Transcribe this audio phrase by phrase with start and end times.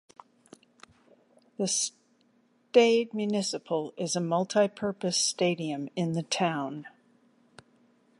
[1.59, 6.87] The Stade Municipal is a multi-purpose stadium in the town.